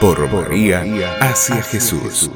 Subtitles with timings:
[0.00, 0.84] por María
[1.20, 2.30] hacia Jesús.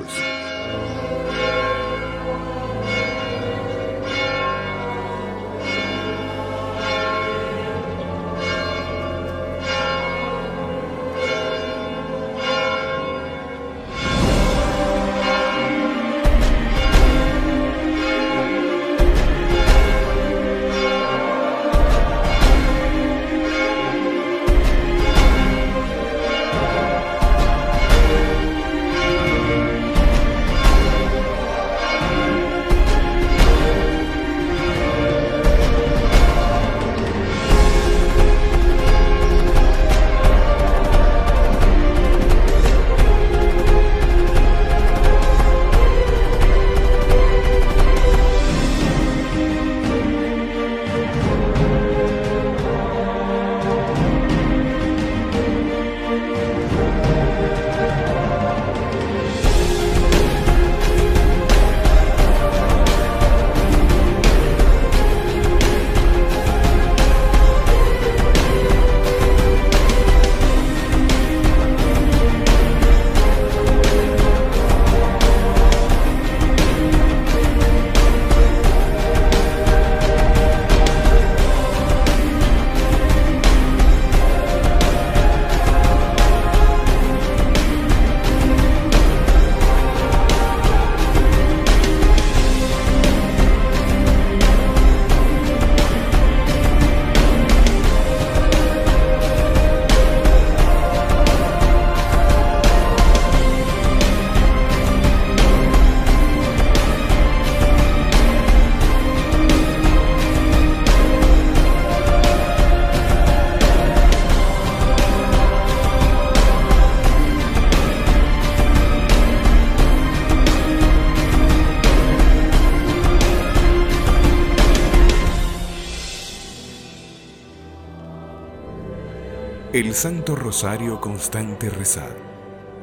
[129.73, 132.15] El Santo Rosario constante rezar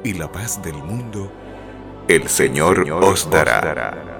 [0.02, 1.30] y la paz del mundo,
[2.08, 4.19] el Señor, os dará.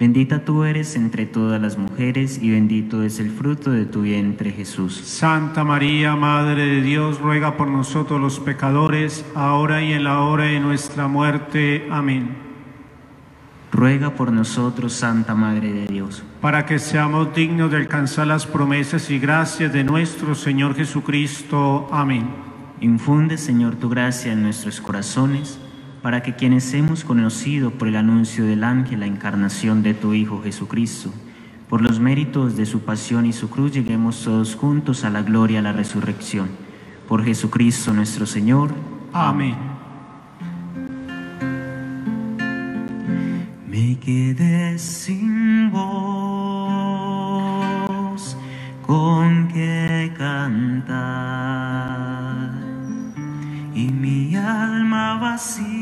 [0.00, 4.50] Bendita tú eres entre todas las mujeres y bendito es el fruto de tu vientre
[4.50, 4.96] Jesús.
[4.96, 10.44] Santa María, Madre de Dios, ruega por nosotros los pecadores, ahora y en la hora
[10.44, 11.86] de nuestra muerte.
[11.90, 12.34] Amén.
[13.70, 16.22] Ruega por nosotros, Santa Madre de Dios.
[16.40, 21.90] Para que seamos dignos de alcanzar las promesas y gracias de nuestro Señor Jesucristo.
[21.92, 22.26] Amén.
[22.80, 25.60] Infunde, Señor, tu gracia en nuestros corazones
[26.02, 30.42] para que quienes hemos conocido por el anuncio del ángel la encarnación de tu Hijo
[30.42, 31.12] Jesucristo,
[31.68, 35.60] por los méritos de su pasión y su cruz, lleguemos todos juntos a la gloria,
[35.60, 36.48] a la resurrección.
[37.06, 38.74] Por Jesucristo nuestro Señor.
[39.12, 39.54] Amén.
[43.68, 45.80] Me quedé sin voz
[48.84, 51.30] con que cantar
[53.74, 55.79] y mi alma vacía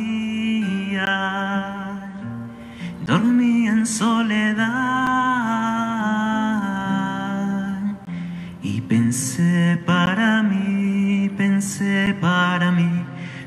[3.06, 4.68] dormía en soledad.
[8.62, 13.04] Y pensé para mí, pensé para mí,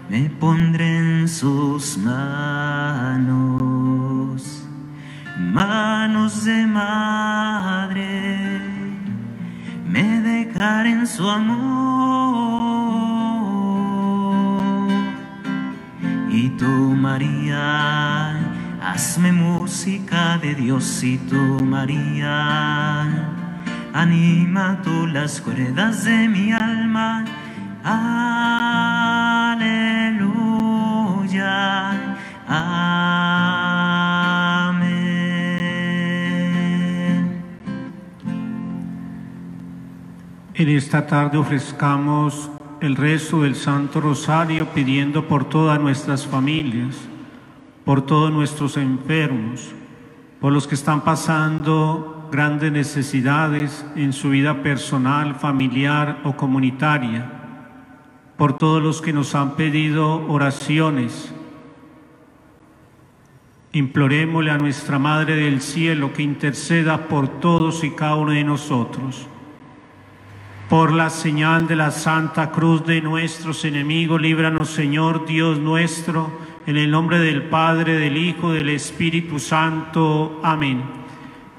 [0.09, 3.31] me pondré en sus manos,
[5.37, 7.99] manos de madre,
[9.87, 12.60] me dejaré en su amor.
[16.61, 18.37] Tú, María,
[18.83, 23.09] hazme música de Dios y tú, María,
[23.91, 27.25] anima tú las cuerdas de mi alma.
[27.83, 28.29] Aleluya.
[32.47, 32.91] Amén.
[40.53, 46.97] En esta tarde ofrezcamos el rezo del Santo Rosario pidiendo por todas nuestras familias,
[47.85, 49.69] por todos nuestros enfermos,
[50.39, 57.31] por los que están pasando grandes necesidades en su vida personal, familiar o comunitaria,
[58.35, 61.31] por todos los que nos han pedido oraciones.
[63.73, 69.27] Implorémosle a nuestra Madre del Cielo que interceda por todos y cada uno de nosotros.
[70.71, 76.31] Por la señal de la Santa Cruz de nuestros enemigos, líbranos Señor Dios nuestro,
[76.65, 80.39] en el nombre del Padre, del Hijo, del Espíritu Santo.
[80.41, 80.81] Amén.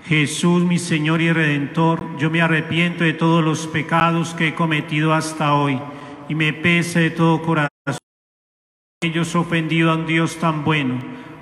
[0.07, 5.13] Jesús, mi Señor y Redentor, yo me arrepiento de todos los pecados que he cometido
[5.13, 5.79] hasta hoy
[6.31, 7.69] y me pese de todo corazón
[9.03, 10.99] ellos ofendido a un Dios tan bueno.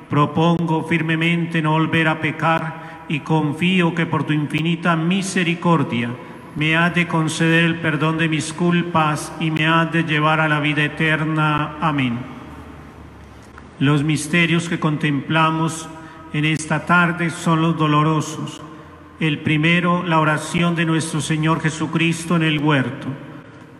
[0.08, 6.10] Propongo firmemente no volver a pecar y confío que por tu infinita misericordia
[6.56, 10.48] me has de conceder el perdón de mis culpas y me has de llevar a
[10.48, 11.76] la vida eterna.
[11.80, 12.18] Amén.
[13.78, 15.88] Los misterios que contemplamos
[16.32, 18.60] en esta tarde son los dolorosos.
[19.20, 23.06] El primero, la oración de nuestro Señor Jesucristo en el huerto.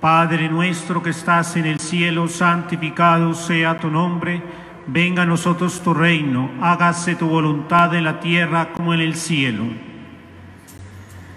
[0.00, 4.42] Padre nuestro que estás en el cielo, santificado sea tu nombre.
[4.86, 9.64] Venga a nosotros tu reino, hágase tu voluntad en la tierra como en el cielo.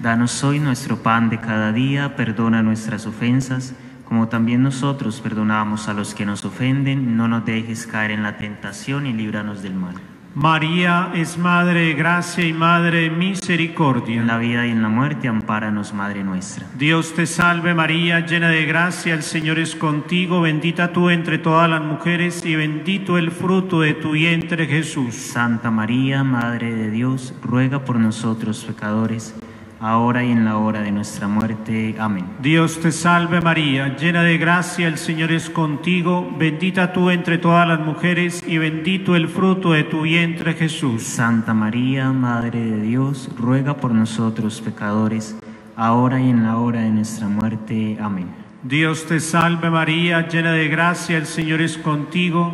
[0.04, 3.74] Danos hoy nuestro pan de cada día, perdona nuestras ofensas,
[4.04, 8.36] como también nosotros perdonamos a los que nos ofenden, no nos dejes caer en la
[8.36, 9.96] tentación y líbranos del mal.
[10.36, 14.22] María es Madre de gracia y Madre de En misericordia.
[14.24, 16.66] la vida y en la muerte, ampáranos, Madre nuestra.
[16.78, 21.70] Dios te salve María, llena de gracia, el Señor es contigo, bendita tú entre todas
[21.70, 25.16] las mujeres y bendito el fruto de tu vientre Jesús.
[25.16, 29.34] Santa María, Madre de Dios, ruega por nosotros pecadores,
[29.83, 31.95] ahora y en la hora de nuestra muerte.
[32.00, 32.25] Amén.
[32.41, 37.68] Dios te salve María, llena de gracia, el Señor es contigo, bendita tú entre todas
[37.68, 41.03] las mujeres y bendito el fruto de tu vientre Jesús.
[41.03, 45.38] Santa María, Madre de Dios, ruega por nosotros pecadores,
[45.75, 47.97] ahora y en la hora de nuestra muerte.
[48.00, 48.27] Amén.
[48.63, 52.53] Dios te salve María, llena de gracia, el Señor es contigo,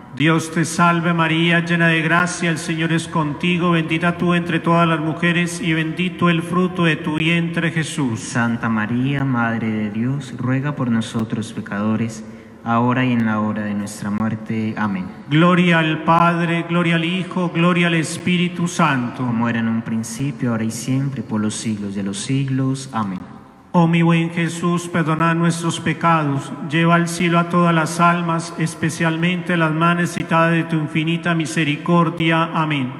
[0.15, 4.85] Dios te salve María, llena de gracia, el Señor es contigo, bendita tú entre todas
[4.85, 8.19] las mujeres y bendito el fruto de tu vientre Jesús.
[8.19, 12.25] Santa María, Madre de Dios, ruega por nosotros pecadores,
[12.65, 14.75] ahora y en la hora de nuestra muerte.
[14.77, 15.05] Amén.
[15.29, 19.25] Gloria al Padre, gloria al Hijo, gloria al Espíritu Santo.
[19.25, 22.89] Como era en un principio, ahora y siempre, por los siglos de los siglos.
[22.91, 23.30] Amén.
[23.73, 29.55] Oh mi buen Jesús, perdona nuestros pecados, lleva al cielo a todas las almas, especialmente
[29.55, 32.49] las más necesitadas de tu infinita misericordia.
[32.53, 32.91] Amén.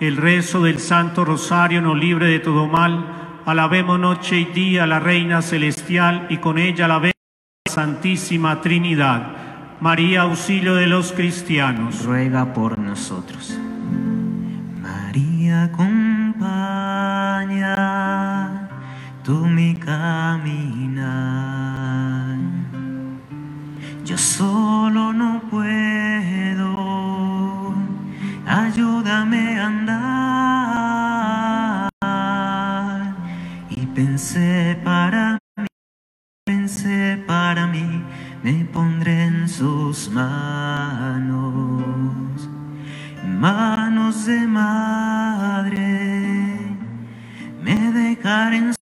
[0.00, 3.40] El rezo del Santo Rosario nos libre de todo mal.
[3.46, 8.60] Alabemos noche y día a la Reina Celestial y con ella alabemos a la Santísima
[8.60, 9.32] Trinidad.
[9.80, 12.04] María, auxilio de los cristianos.
[12.04, 13.58] Ruega por nosotros.
[14.82, 16.98] María, acompaña
[19.28, 21.08] tú mi caminar.
[24.02, 26.70] Yo solo no puedo,
[28.46, 29.98] ayúdame a andar.
[33.68, 35.66] Y pensé para mí,
[36.46, 38.02] pensé para mí,
[38.42, 41.44] me pondré en sus manos,
[43.26, 45.84] manos de madre,
[47.62, 48.77] me dejaré en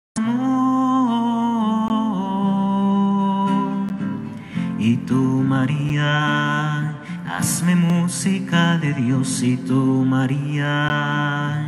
[5.61, 6.95] María,
[7.29, 11.67] hazme música de Dios y tú, María,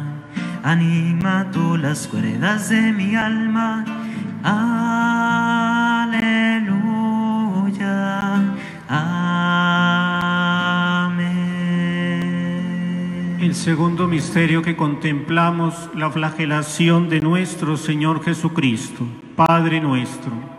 [0.63, 3.85] anima tú las cuerdas de mi alma.
[4.41, 4.81] Aleluya.
[8.89, 9.77] Amén.
[13.41, 19.05] El segundo misterio que contemplamos, la flagelación de nuestro Señor Jesucristo.
[19.35, 20.31] Padre nuestro,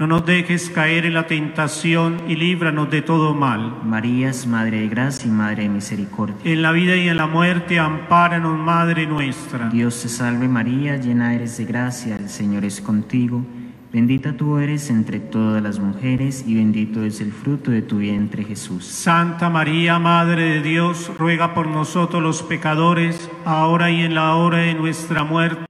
[0.00, 3.82] No nos dejes caer en la tentación y líbranos de todo mal.
[3.84, 6.36] María es Madre de gracia y Madre de misericordia.
[6.42, 9.68] En la vida y en la muerte, ampáranos, Madre nuestra.
[9.68, 13.44] Dios te salve María, llena eres de gracia, el Señor es contigo.
[13.92, 18.44] Bendita tú eres entre todas las mujeres y bendito es el fruto de tu vientre
[18.44, 18.86] Jesús.
[18.86, 24.60] Santa María, Madre de Dios, ruega por nosotros los pecadores, ahora y en la hora
[24.60, 25.69] de nuestra muerte.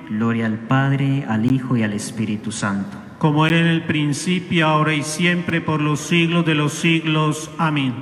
[0.11, 2.97] Gloria al Padre, al Hijo y al Espíritu Santo.
[3.17, 7.49] Como era en el principio, ahora y siempre, por los siglos de los siglos.
[7.57, 7.93] Amén.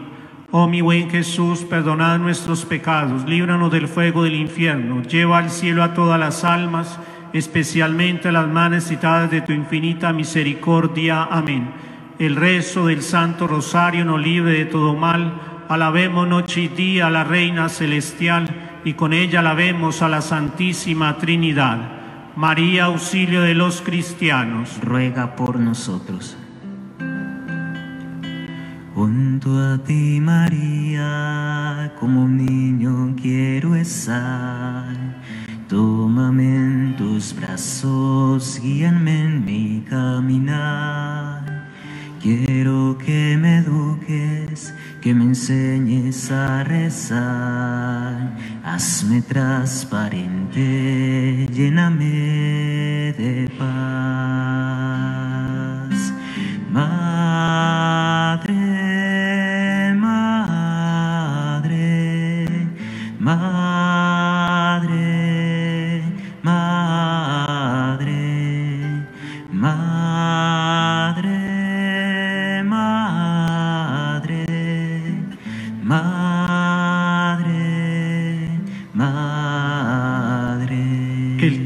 [0.50, 5.84] Oh mi buen Jesús, perdonad nuestros pecados, líbranos del fuego del infierno, lleva al cielo
[5.84, 7.00] a todas las almas,
[7.32, 11.26] especialmente a las más necesitadas de tu infinita misericordia.
[11.26, 11.70] Amén.
[12.18, 15.34] El rezo del Santo Rosario nos libre de todo mal.
[15.70, 21.16] Alabemos noche y día a la Reina Celestial y con ella alabemos a la Santísima
[21.20, 21.99] Trinidad.
[22.40, 24.80] María, auxilio de los cristianos.
[24.82, 26.38] Ruega por nosotros.
[28.96, 34.96] Junto a ti, María, como niño quiero estar.
[35.68, 41.59] Tómame en tus brazos, guíame en mi caminar.
[42.22, 48.36] Quiero que me eduques, que me enseñes a rezar.
[48.62, 50.60] Hazme transparente,
[51.50, 53.70] lléname de paz.
[56.70, 58.49] Madre,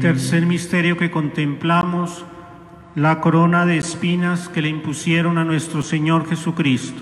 [0.04, 2.26] tercer misterio que contemplamos,
[2.94, 7.00] la corona de espinas que le impusieron a nuestro Señor Jesucristo.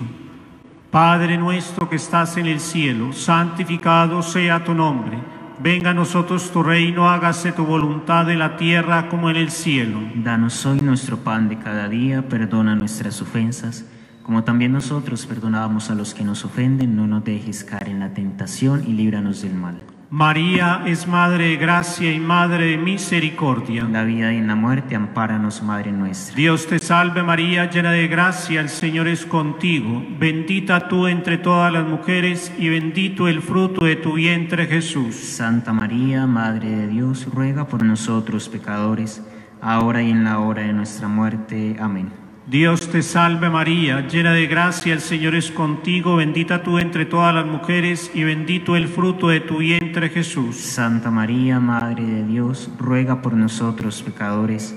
[0.92, 5.18] Padre nuestro que estás en el cielo, santificado sea tu nombre.
[5.58, 9.98] Venga a nosotros tu reino, hágase tu voluntad en la tierra como en el cielo.
[10.14, 13.84] Danos hoy nuestro pan de cada día, perdona nuestras ofensas,
[14.22, 18.14] como también nosotros perdonamos a los que nos ofenden, no nos dejes caer en la
[18.14, 19.80] tentación y líbranos del mal.
[20.12, 23.80] María es Madre de gracia y Madre de misericordia.
[23.80, 26.36] En la vida y en la muerte, ampáranos, Madre nuestra.
[26.36, 30.04] Dios te salve María, llena de gracia, el Señor es contigo.
[30.18, 35.14] Bendita tú entre todas las mujeres y bendito el fruto de tu vientre Jesús.
[35.14, 39.26] Santa María, Madre de Dios, ruega por nosotros pecadores,
[39.62, 41.74] ahora y en la hora de nuestra muerte.
[41.80, 42.21] Amén.
[42.46, 47.32] Dios te salve María, llena de gracia, el Señor es contigo, bendita tú entre todas
[47.32, 50.56] las mujeres y bendito el fruto de tu vientre Jesús.
[50.56, 54.76] Santa María, Madre de Dios, ruega por nosotros pecadores,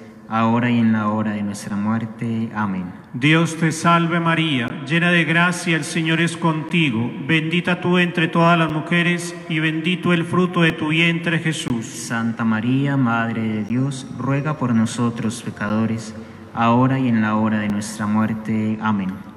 [0.31, 2.49] ahora y en la hora de nuestra muerte.
[2.55, 2.85] Amén.
[3.13, 8.57] Dios te salve María, llena de gracia, el Señor es contigo, bendita tú entre todas
[8.57, 11.85] las mujeres y bendito el fruto de tu vientre Jesús.
[11.85, 16.15] Santa María, Madre de Dios, ruega por nosotros pecadores,
[16.53, 18.79] ahora y en la hora de nuestra muerte.
[18.81, 19.30] Amén.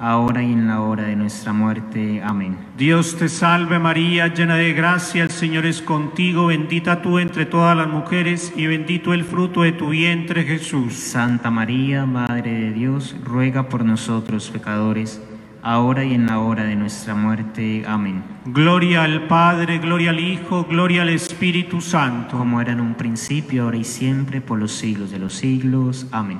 [0.00, 2.22] ahora y en la hora de nuestra muerte.
[2.24, 2.56] Amén.
[2.76, 7.76] Dios te salve María, llena de gracia, el Señor es contigo, bendita tú entre todas
[7.76, 10.94] las mujeres y bendito el fruto de tu vientre Jesús.
[10.94, 15.22] Santa María, Madre de Dios, ruega por nosotros pecadores,
[15.62, 17.84] ahora y en la hora de nuestra muerte.
[17.86, 18.22] Amén.
[18.46, 22.38] Gloria al Padre, gloria al Hijo, gloria al Espíritu Santo.
[22.38, 26.06] Como era en un principio, ahora y siempre, por los siglos de los siglos.
[26.10, 26.38] Amén.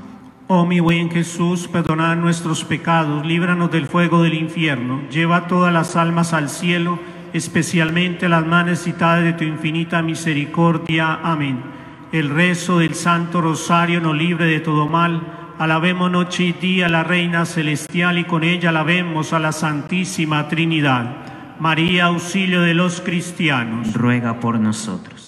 [0.52, 5.94] Oh mi buen Jesús, perdonad nuestros pecados, líbranos del fuego del infierno, lleva todas las
[5.94, 6.98] almas al cielo,
[7.32, 11.20] especialmente las más necesitadas de tu infinita misericordia.
[11.22, 11.62] Amén.
[12.10, 15.22] El rezo del Santo Rosario nos libre de todo mal.
[15.60, 20.48] Alabemos noche y día a la Reina Celestial y con ella alabemos a la Santísima
[20.48, 21.60] Trinidad.
[21.60, 23.94] María, auxilio de los cristianos.
[23.94, 25.19] Ruega por nosotros.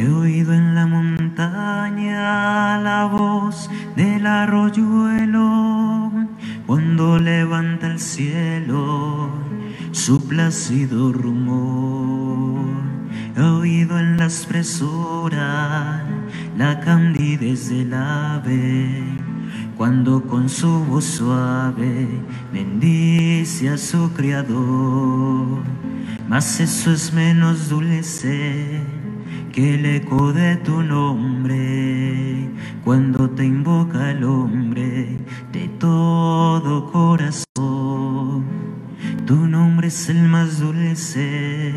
[0.00, 6.10] He oído en la montaña la voz del arroyuelo
[6.66, 9.28] cuando levanta el cielo
[9.92, 12.64] su plácido rumor.
[13.36, 16.02] He oído en la espesura
[16.56, 19.04] la candidez del ave
[19.76, 22.08] cuando con su voz suave
[22.54, 25.62] bendice a su criador.
[26.26, 28.99] Mas eso es menos dulce
[29.52, 32.48] que el eco de tu nombre
[32.84, 35.18] cuando te invoca el hombre
[35.52, 38.59] de todo corazón.
[39.30, 41.72] Tu nombre es el más dulce,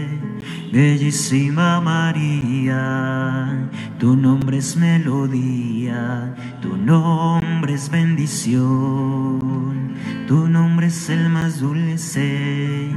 [0.72, 3.70] bellísima María.
[4.00, 9.94] Tu nombre es melodía, tu nombre es bendición.
[10.28, 12.90] Tu nombre es el más dulce,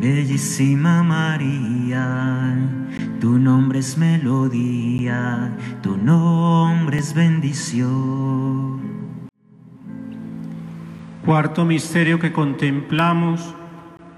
[0.00, 2.58] bellísima María.
[3.20, 8.80] Tu nombre es melodía, tu nombre es bendición.
[11.24, 13.54] Cuarto misterio que contemplamos,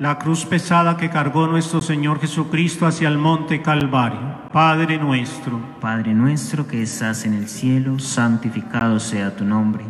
[0.03, 4.19] la cruz pesada que cargó nuestro Señor Jesucristo hacia el monte Calvario.
[4.53, 9.85] Padre nuestro, Padre nuestro que estás en el cielo, santificado sea tu nombre.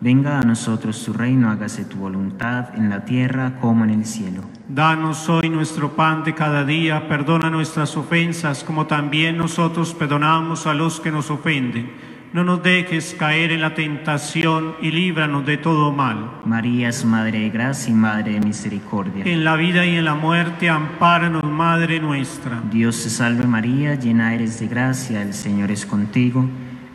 [0.00, 4.42] Venga a nosotros tu reino, hágase tu voluntad en la tierra como en el cielo.
[4.68, 10.74] danos hoy nuestro pan de cada día, perdona nuestras ofensas como también nosotros perdonamos a
[10.74, 12.13] los que nos ofenden.
[12.34, 16.40] No nos dejes caer en la tentación y líbranos de todo mal.
[16.44, 19.24] María es Madre de gracia y Madre de misericordia.
[19.24, 22.60] En la vida y en la muerte, ampáranos, Madre nuestra.
[22.72, 26.44] Dios te salve María, llena eres de gracia, el Señor es contigo.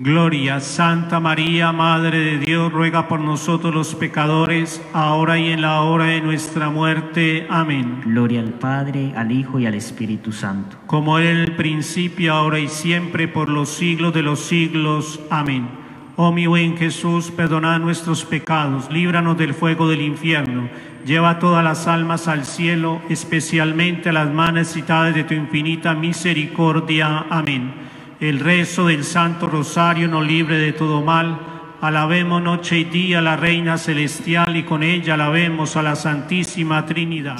[0.00, 5.80] Gloria, Santa María, Madre de Dios, ruega por nosotros los pecadores, ahora y en la
[5.80, 7.48] hora de nuestra muerte.
[7.50, 8.02] Amén.
[8.04, 10.76] Gloria al Padre, al Hijo y al Espíritu Santo.
[10.86, 15.18] Como era en el principio, ahora y siempre, por los siglos de los siglos.
[15.30, 15.68] Amén.
[16.14, 20.68] Oh mi buen Jesús, perdona nuestros pecados, líbranos del fuego del infierno,
[21.04, 27.26] lleva todas las almas al cielo, especialmente a las más necesitadas de tu infinita misericordia.
[27.30, 27.88] Amén
[28.20, 31.38] el rezo del Santo Rosario nos libre de todo mal.
[31.80, 36.84] Alabemos noche y día a la Reina Celestial y con ella alabemos a la Santísima
[36.84, 37.38] Trinidad.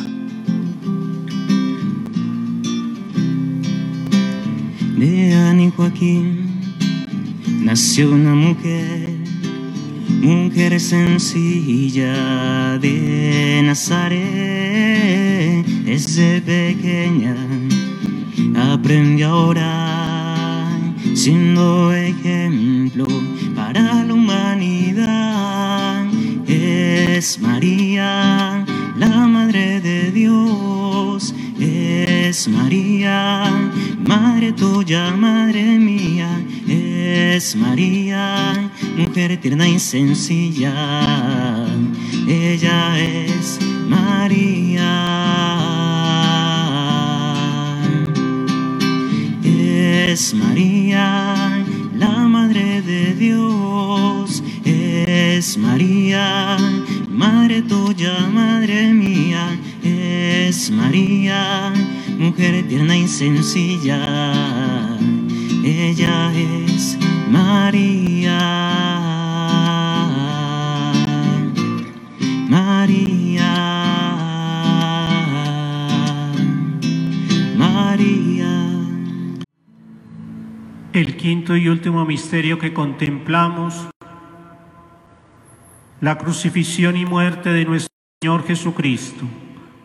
[4.96, 6.62] De Ani Joaquín
[7.64, 9.08] nació una mujer,
[10.20, 15.66] mujer sencilla de Nazaret.
[15.84, 17.34] Desde pequeña
[18.72, 20.27] aprendió a orar
[21.18, 23.04] siendo ejemplo
[23.56, 26.06] para la humanidad.
[26.46, 28.64] Es María,
[28.96, 33.50] la Madre de Dios, es María,
[33.98, 40.72] Madre tuya, Madre mía, es María, mujer tierna y sencilla,
[42.28, 45.18] ella es María.
[50.18, 56.56] Es María, la Madre de Dios, es María,
[57.08, 61.72] Madre tuya, Madre mía, es María,
[62.18, 64.00] mujer tierna y sencilla,
[65.62, 66.98] ella es
[67.30, 68.87] María.
[80.92, 83.90] El quinto y último misterio que contemplamos,
[86.00, 89.26] la crucifixión y muerte de nuestro Señor Jesucristo.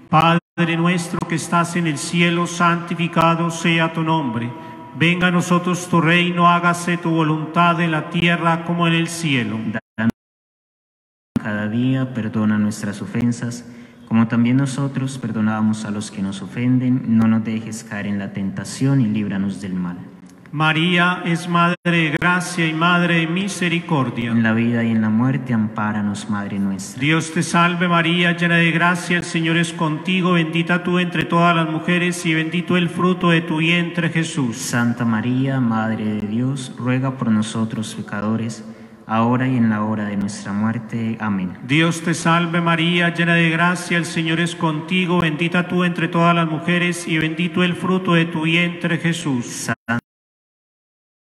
[0.09, 4.49] Padre nuestro que estás en el cielo, santificado sea tu nombre.
[4.95, 9.59] Venga a nosotros tu reino, hágase tu voluntad en la tierra como en el cielo.
[11.37, 13.69] Cada día perdona nuestras ofensas,
[14.07, 17.17] como también nosotros perdonamos a los que nos ofenden.
[17.17, 20.12] No nos dejes caer en la tentación y líbranos del mal.
[20.53, 24.29] María es Madre de Gracia y Madre de Misericordia.
[24.29, 27.01] En la vida y en la muerte, ampáranos, Madre nuestra.
[27.01, 31.55] Dios te salve María, llena de gracia, el Señor es contigo, bendita tú entre todas
[31.55, 34.57] las mujeres y bendito el fruto de tu vientre Jesús.
[34.57, 38.63] Santa María, Madre de Dios, ruega por nosotros pecadores,
[39.07, 41.17] ahora y en la hora de nuestra muerte.
[41.19, 41.57] Amén.
[41.63, 46.35] Dios te salve María, llena de gracia, el Señor es contigo, bendita tú entre todas
[46.35, 49.47] las mujeres y bendito el fruto de tu vientre Jesús.
[49.47, 50.12] Santa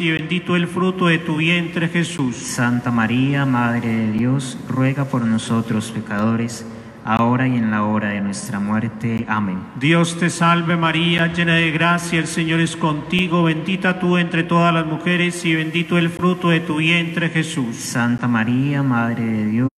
[0.00, 2.36] y bendito el fruto de tu vientre Jesús.
[2.36, 6.66] Santa María, Madre de Dios, ruega por nosotros pecadores,
[7.04, 9.26] ahora y en la hora de nuestra muerte.
[9.28, 9.58] Amén.
[9.78, 14.72] Dios te salve María, llena de gracia, el Señor es contigo, bendita tú entre todas
[14.72, 17.76] las mujeres y bendito el fruto de tu vientre Jesús.
[17.76, 19.68] Santa María, Madre de Dios,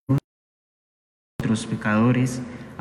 [1.39, 2.43] nosotros pecadores,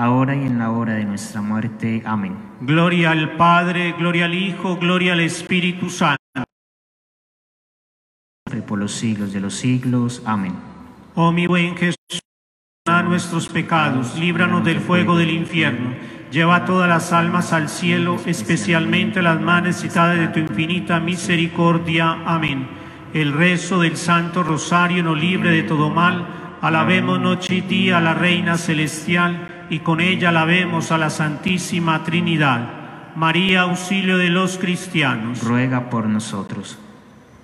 [0.00, 2.02] ahora y en la hora de nuestra muerte.
[2.06, 2.34] Amén.
[2.62, 6.16] Gloria al Padre, gloria al Hijo, gloria al Espíritu Santo.
[8.66, 10.22] Por los siglos de los siglos.
[10.24, 10.54] Amén.
[11.14, 12.20] Oh mi buen Jesús,
[12.86, 15.94] a nuestros pecados, líbranos del fuego del infierno.
[16.32, 22.22] Lleva todas las almas al cielo, especialmente las más necesitadas de tu infinita misericordia.
[22.24, 22.66] Amén.
[23.12, 26.26] El rezo del Santo Rosario nos libre de todo mal.
[26.62, 32.04] Alabemos noche y día a la Reina Celestial y con ella alabemos a la Santísima
[32.04, 33.14] Trinidad.
[33.14, 35.42] María, auxilio de los cristianos.
[35.42, 36.78] Ruega por nosotros.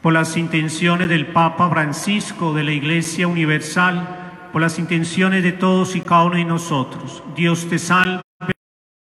[0.02, 5.96] Por las intenciones del Papa Francisco de la Iglesia Universal, por las intenciones de todos
[5.96, 7.22] y cada uno de nosotros.
[7.36, 8.22] Dios te salve.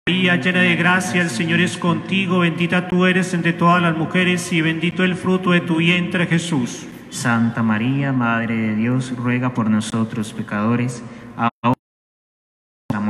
[0.08, 4.52] María, llena de gracia, el Señor es contigo, bendita tú eres entre todas las mujeres
[4.52, 6.86] y bendito el fruto de tu vientre Jesús.
[7.10, 11.04] Santa María, Madre de Dios, ruega por nosotros pecadores,
[11.38, 11.78] ahora
[12.90, 13.03] y en la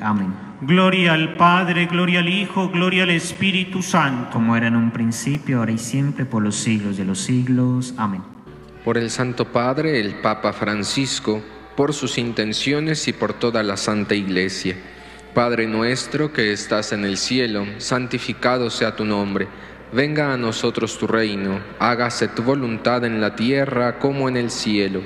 [0.00, 0.34] Amén.
[0.62, 4.30] Gloria al Padre, gloria al Hijo, gloria al Espíritu Santo.
[4.32, 7.94] Como era en un principio, ahora y siempre, por los siglos de los siglos.
[7.96, 8.22] Amén.
[8.84, 11.42] Por el Santo Padre, el Papa Francisco,
[11.76, 14.76] por sus intenciones y por toda la Santa Iglesia.
[15.34, 19.48] Padre nuestro que estás en el cielo, santificado sea tu nombre.
[19.92, 25.02] Venga a nosotros tu reino, hágase tu voluntad en la tierra como en el cielo.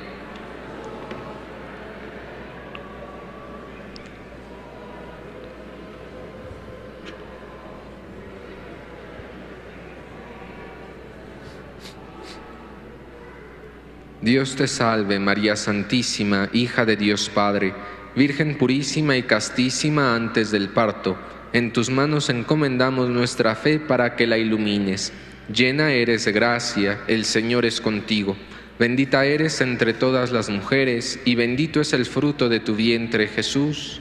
[14.23, 17.73] Dios te salve, María Santísima, hija de Dios Padre,
[18.17, 21.17] Virgen purísima y castísima antes del parto.
[21.53, 25.13] En tus manos encomendamos nuestra fe para que la ilumines.
[25.53, 28.37] Llena eres de gracia, el Señor es contigo.
[28.79, 34.01] Bendita eres entre todas las mujeres, y bendito es el fruto de tu vientre, Jesús.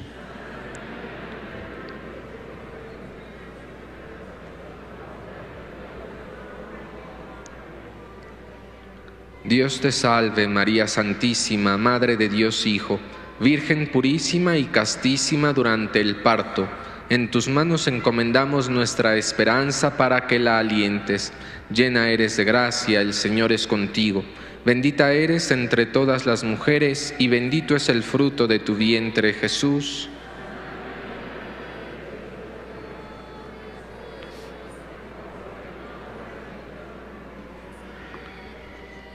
[9.50, 13.00] Dios te salve, María Santísima, Madre de Dios Hijo,
[13.40, 16.70] Virgen purísima y castísima durante el parto.
[17.10, 21.34] En tus manos encomendamos nuestra esperanza para que la alientes.
[21.74, 24.24] Llena eres de gracia, el Señor es contigo.
[24.66, 30.10] Bendita eres entre todas las mujeres y bendito es el fruto de tu vientre, Jesús.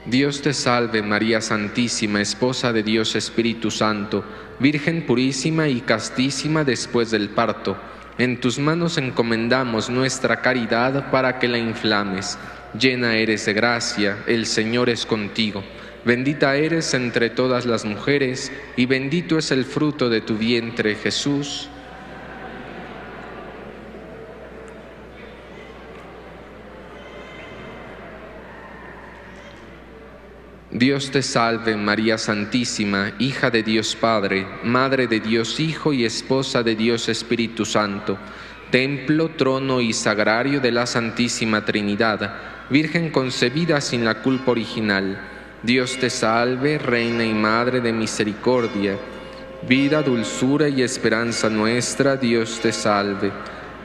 [0.07, 4.23] Dios te salve María Santísima, Esposa de Dios Espíritu Santo,
[4.59, 7.79] Virgen purísima y castísima después del parto.
[8.19, 12.38] En tus manos encomendamos nuestra caridad para que la inflames.
[12.79, 15.64] Llena eres de gracia, el Señor es contigo.
[16.05, 21.71] Bendita eres entre todas las mujeres y bendito es el fruto de tu vientre Jesús.
[30.74, 36.64] Dios te salve María Santísima, hija de Dios Padre, Madre de Dios Hijo y esposa
[36.64, 38.18] de Dios Espíritu Santo,
[38.72, 42.34] templo, trono y sagrario de la Santísima Trinidad,
[42.70, 45.16] Virgen concebida sin la culpa original.
[45.62, 48.98] Dios te salve, Reina y Madre de Misericordia,
[49.68, 53.31] vida, dulzura y esperanza nuestra, Dios te salve.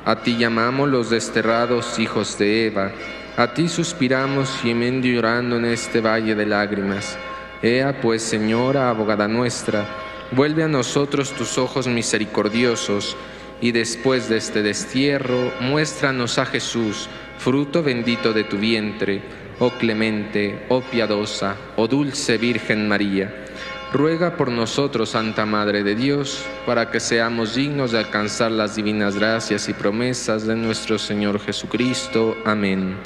[0.05, 2.91] A ti llamamos los desterrados hijos de Eva.
[3.39, 7.17] A ti suspiramos gimiendo y llorando en este valle de lágrimas.
[7.61, 9.85] Ea pues, Señora, abogada nuestra,
[10.33, 13.15] vuelve a nosotros tus ojos misericordiosos,
[13.61, 19.21] y después de este destierro, muéstranos a Jesús, fruto bendito de tu vientre,
[19.59, 23.45] oh clemente, oh piadosa, oh dulce Virgen María.
[23.93, 29.15] ruega por nosotros, Santa Madre de Dios, para que seamos dignos de alcanzar las divinas
[29.15, 32.35] gracias y promesas de nuestro Señor Jesucristo.
[32.43, 32.97] Amén.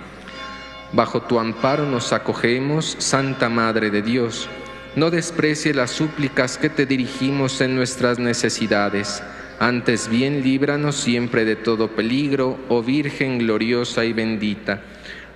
[0.93, 4.47] Bajo tu amparo nos acogemos, Santa Madre de Dios.
[4.95, 9.23] No desprecie las súplicas que te dirigimos en nuestras necesidades.
[9.59, 14.81] Antes bien, líbranos siempre de todo peligro, oh Virgen gloriosa y bendita.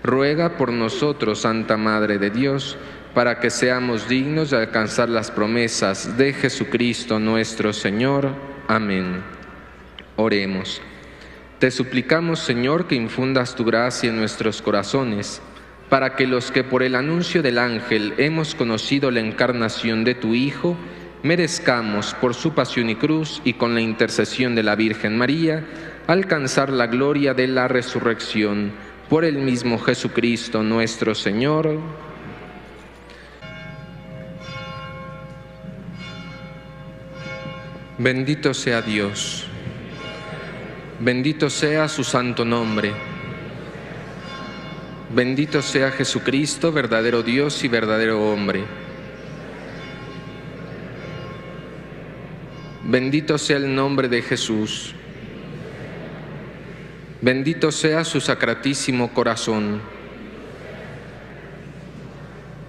[0.04, 2.78] Ruega por nosotros, Santa Madre de Dios,
[3.16, 8.30] para que seamos dignos de alcanzar las promesas de Jesucristo nuestro Señor.
[8.68, 9.24] Amén.
[10.18, 10.82] Oremos.
[11.60, 15.42] Te suplicamos, Señor, que infundas tu gracia en nuestros corazones,
[15.90, 20.36] para que los que por el anuncio del ángel hemos conocido la encarnación de tu
[20.36, 20.78] Hijo,
[21.24, 25.66] merezcamos por su pasión y cruz y con la intercesión de la Virgen María,
[26.06, 28.72] alcanzar la gloria de la resurrección
[29.10, 31.80] por el mismo Jesucristo nuestro Señor.
[37.98, 39.47] Bendito sea Dios.
[41.00, 42.92] Bendito sea su santo nombre.
[45.14, 48.64] Bendito sea Jesucristo, verdadero Dios y verdadero hombre.
[52.84, 54.96] Bendito sea el nombre de Jesús.
[57.22, 59.82] Bendito sea su sacratísimo corazón.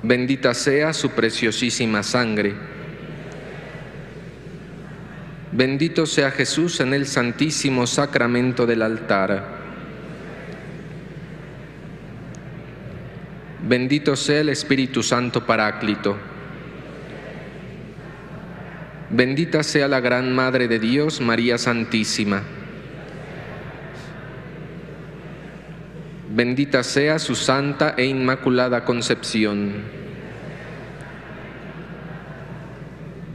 [0.03, 2.78] Bendita sea su preciosísima sangre.
[5.53, 9.59] Bendito sea Jesús en el santísimo sacramento del altar.
[13.67, 16.17] Bendito sea el Espíritu Santo Paráclito.
[19.11, 22.43] Bendita sea la gran Madre de Dios, María Santísima.
[26.31, 29.73] Bendita sea su santa e inmaculada concepción.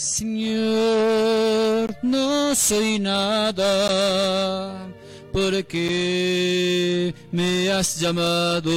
[0.00, 4.88] Señor, no soy nada
[5.30, 8.72] porque me has llamado.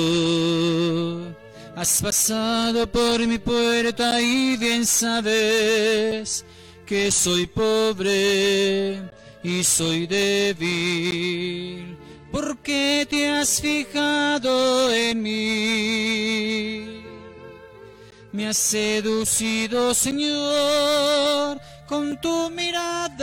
[1.78, 6.43] Has pasado por mi puerta y bien sabes
[6.86, 9.01] que soy pobre
[9.43, 11.97] y soy débil.
[12.34, 16.93] porque te has fijado en mí?
[18.34, 23.21] Me has seducido, Señor, con tu mirada.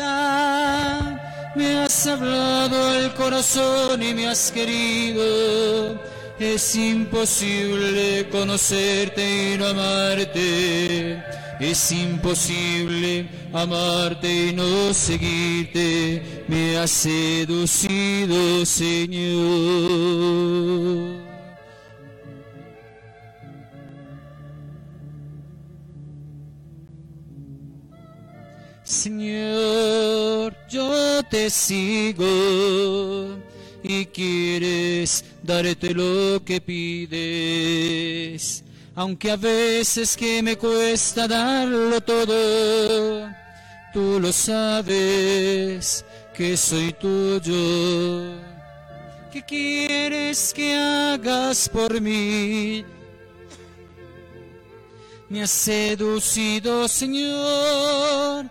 [1.56, 6.00] Me has hablado el corazón y me has querido.
[6.38, 11.20] Es imposible conocerte y no amarte.
[11.58, 16.44] Es imposible amarte y no seguirte.
[16.46, 19.30] Me has seducido, Señor.
[29.02, 33.38] Señor, yo te sigo
[33.82, 38.62] y quieres darte lo que pides,
[38.94, 43.30] aunque a veces que me cuesta darlo todo,
[43.94, 48.34] tú lo sabes que soy tuyo.
[49.32, 52.84] ¿Qué quieres que hagas por mí?
[55.30, 58.50] Me has seducido, Señor,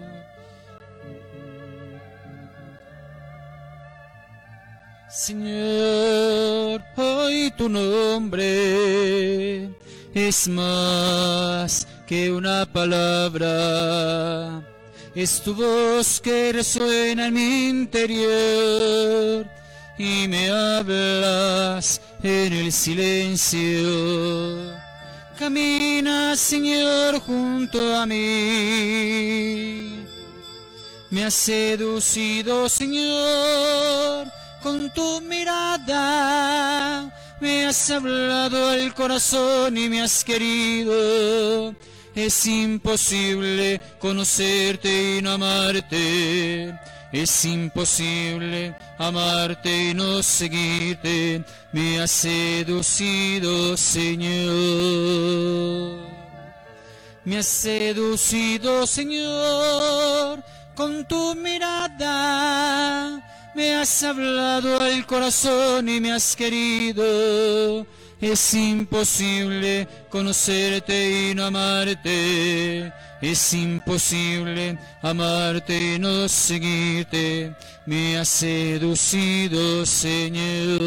[5.13, 9.69] Señor, hoy tu nombre
[10.13, 14.65] es más que una palabra.
[15.13, 19.45] Es tu voz que resuena en mi interior
[19.97, 24.71] y me hablas en el silencio.
[25.37, 28.15] Camina, Señor, junto a mí.
[31.09, 34.31] Me has seducido, Señor
[34.61, 41.73] con tu mirada me has hablado al corazón y me has querido.
[42.13, 46.77] Es imposible conocerte y no amarte.
[47.11, 51.43] Es imposible amarte y no seguirte.
[51.73, 54.21] Me has seducido, Señor.
[57.25, 60.43] Me has seducido, Señor,
[60.75, 63.21] con tu mirada
[63.55, 67.85] me has hablado al corazón y me has querido.
[68.19, 72.93] Es imposible conocerte y no amarte.
[73.21, 77.55] Es imposible amarte y no seguirte.
[77.85, 80.79] Me has seducido, Señor.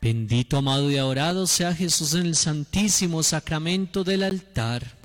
[0.00, 5.01] Bendito, amado y adorado sea Jesús en el santísimo sacramento del altar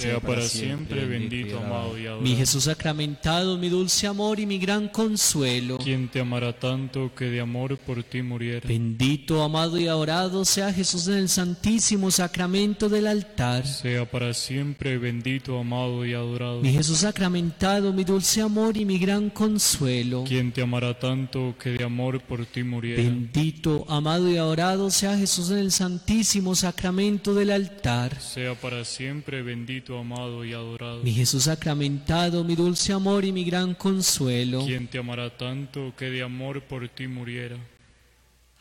[0.00, 2.22] sea para siempre bendito, amado y adorado.
[2.22, 5.78] Mi Jesús sacramentado, mi dulce amor y mi gran consuelo.
[5.78, 8.66] Quien te amará tanto que de amor por ti muriera.
[8.66, 13.66] Bendito, amado y adorado sea Jesús en el santísimo sacramento del altar.
[13.66, 16.62] Sea para siempre bendito, amado y adorado.
[16.62, 20.24] Mi Jesús sacramentado, mi dulce amor y mi gran consuelo.
[20.24, 23.02] Quien te amará tanto que de amor por ti muriera.
[23.02, 28.18] Bendito, amado y adorado sea Jesús en el santísimo sacramento del altar.
[28.20, 31.02] Sea para siempre bendito amado y adorado.
[31.02, 34.64] Mi Jesús sacramentado, mi dulce amor y mi gran consuelo.
[34.64, 37.56] Quien te amará tanto que de amor por ti muriera.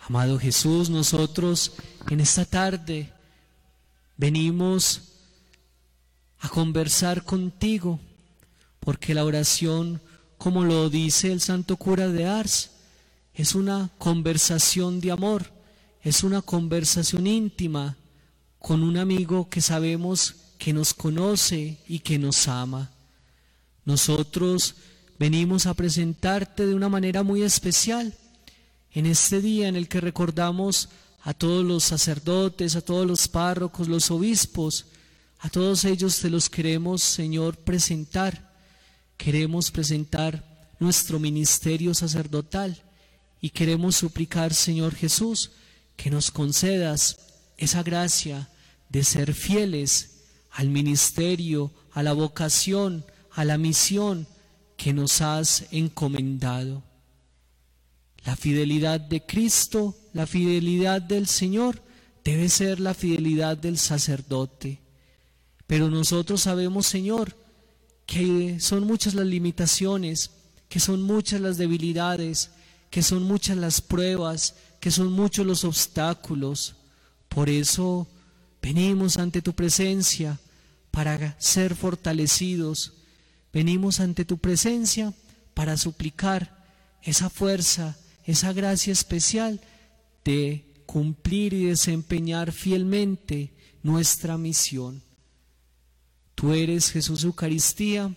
[0.07, 1.73] Amado Jesús, nosotros
[2.09, 3.11] en esta tarde
[4.17, 5.01] venimos
[6.39, 7.99] a conversar contigo,
[8.79, 10.01] porque la oración,
[10.37, 12.71] como lo dice el santo cura de Ars,
[13.33, 15.51] es una conversación de amor,
[16.01, 17.97] es una conversación íntima
[18.57, 22.91] con un amigo que sabemos que nos conoce y que nos ama.
[23.85, 24.75] Nosotros
[25.17, 28.13] venimos a presentarte de una manera muy especial
[28.91, 30.89] en este día en el que recordamos
[31.23, 34.85] a todos los sacerdotes, a todos los párrocos, los obispos,
[35.39, 38.53] a todos ellos te los queremos, Señor, presentar.
[39.17, 42.81] Queremos presentar nuestro ministerio sacerdotal
[43.39, 45.51] y queremos suplicar, Señor Jesús,
[45.95, 47.17] que nos concedas
[47.57, 48.49] esa gracia
[48.89, 50.18] de ser fieles
[50.51, 54.27] al ministerio, a la vocación, a la misión
[54.77, 56.83] que nos has encomendado.
[58.25, 61.81] La fidelidad de Cristo, la fidelidad del Señor,
[62.23, 64.79] debe ser la fidelidad del sacerdote.
[65.67, 67.35] Pero nosotros sabemos, Señor,
[68.05, 70.31] que son muchas las limitaciones,
[70.67, 72.51] que son muchas las debilidades,
[72.89, 76.75] que son muchas las pruebas, que son muchos los obstáculos.
[77.27, 78.07] Por eso
[78.61, 80.39] venimos ante tu presencia
[80.91, 82.93] para ser fortalecidos.
[83.51, 85.13] venimos ante tu presencia
[85.55, 86.65] para suplicar
[87.01, 89.59] esa fuerza, esa gracia especial
[90.23, 93.51] de cumplir y desempeñar fielmente
[93.81, 95.01] nuestra misión.
[96.35, 98.15] Tú eres Jesús Eucaristía,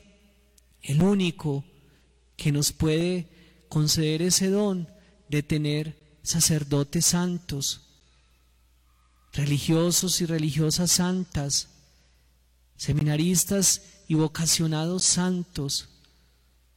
[0.82, 1.64] el único
[2.36, 3.28] que nos puede
[3.68, 4.88] conceder ese don
[5.28, 7.91] de tener sacerdotes santos,
[9.33, 11.68] religiosos y religiosas santas,
[12.76, 15.89] seminaristas y vocacionados santos.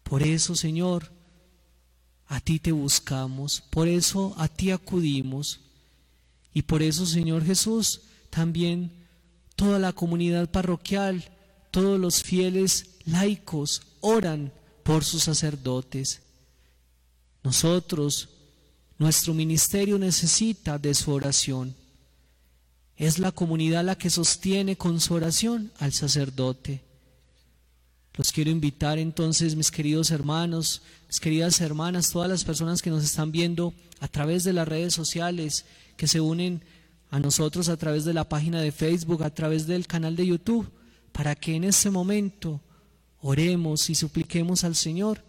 [0.03, 1.12] Por eso, Señor,
[2.28, 5.60] a ti te buscamos, por eso a ti acudimos.
[6.53, 8.91] Y por eso, Señor Jesús, también
[9.56, 11.32] toda la comunidad parroquial,
[11.72, 14.53] todos los fieles laicos oran
[14.84, 16.22] por sus sacerdotes.
[17.43, 18.30] Nosotros,
[18.97, 21.76] nuestro ministerio necesita de su oración.
[22.97, 26.81] Es la comunidad la que sostiene con su oración al sacerdote.
[28.15, 33.03] Los quiero invitar entonces, mis queridos hermanos, mis queridas hermanas, todas las personas que nos
[33.03, 35.65] están viendo a través de las redes sociales,
[35.97, 36.61] que se unen
[37.11, 40.71] a nosotros a través de la página de Facebook, a través del canal de YouTube,
[41.11, 42.61] para que en este momento
[43.21, 45.21] oremos y supliquemos al Señor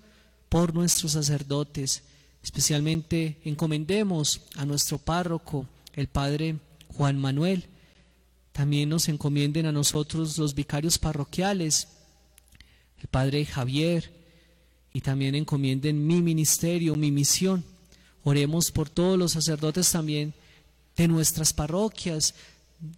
[0.48, 2.04] por nuestros sacerdotes,
[2.42, 6.56] especialmente encomendemos a nuestro párroco, el Padre
[6.96, 7.66] Juan Manuel.
[8.52, 11.88] También nos encomienden a nosotros los vicarios parroquiales,
[13.00, 14.12] el Padre Javier,
[14.94, 17.64] y también encomienden mi ministerio, mi misión.
[18.24, 20.32] Oremos por todos los sacerdotes también
[20.96, 22.34] de nuestras parroquias,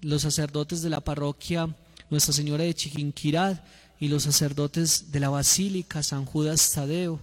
[0.01, 1.75] los sacerdotes de la parroquia
[2.11, 3.65] Nuestra Señora de Chiquinquirá
[4.01, 7.21] y los sacerdotes de la Basílica San Judas Tadeo.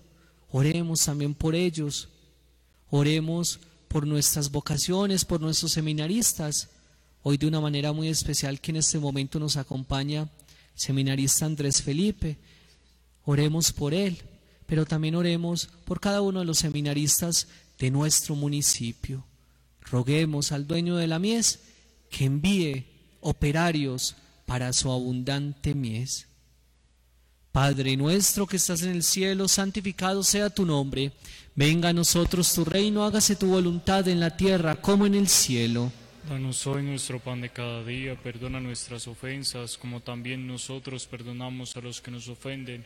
[0.51, 2.09] Oremos también por ellos.
[2.91, 3.59] Oremos
[3.95, 6.67] por nuestras vocaciones, por nuestros seminaristas.
[7.23, 10.29] Hoy de una manera muy especial que en este momento nos acompaña
[10.73, 12.37] seminarista Andrés Felipe.
[13.23, 14.21] Oremos por él,
[14.65, 17.47] pero también oremos por cada uno de los seminaristas
[17.79, 19.23] de nuestro municipio.
[19.79, 21.61] Roguemos al dueño de la mies
[22.09, 22.87] que envíe
[23.21, 26.27] operarios para su abundante mies.
[27.53, 31.13] Padre nuestro que estás en el cielo, santificado sea tu nombre.
[31.57, 35.89] Venga a nosotros tu reino, hágase tu voluntad en la tierra como en el cielo.
[36.27, 41.79] Danos hoy nuestro pan de cada día, perdona nuestras ofensas, como también nosotros perdonamos a
[41.79, 42.85] los que nos ofenden.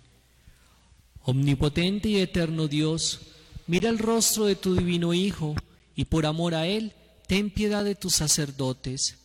[1.23, 3.19] Omnipotente y eterno Dios,
[3.67, 5.55] mira el rostro de tu divino Hijo
[5.95, 6.93] y por amor a Él,
[7.27, 9.17] ten piedad de tus sacerdotes.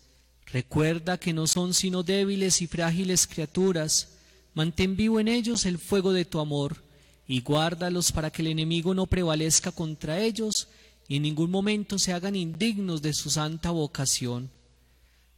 [0.46, 4.08] Recuerda que no son sino débiles y frágiles criaturas.
[4.54, 6.82] Mantén vivo en ellos el fuego de tu amor
[7.26, 10.68] y guárdalos para que el enemigo no prevalezca contra ellos
[11.08, 14.50] y en ningún momento se hagan indignos de su santa vocación.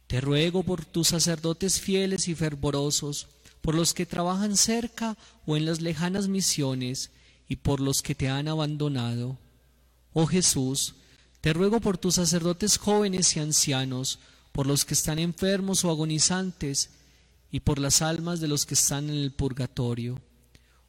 [0.07, 3.27] Te ruego por tus sacerdotes fieles y fervorosos,
[3.69, 5.15] por los que trabajan cerca
[5.45, 7.11] o en las lejanas misiones
[7.47, 9.37] y por los que te han abandonado.
[10.11, 10.95] Oh Jesús,
[11.39, 14.17] te ruego por tus sacerdotes jóvenes y ancianos,
[14.53, 16.89] por los que están enfermos o agonizantes
[17.51, 20.19] y por las almas de los que están en el purgatorio.